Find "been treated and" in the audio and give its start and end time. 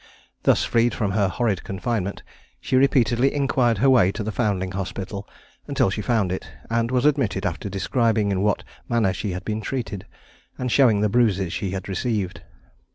9.45-10.71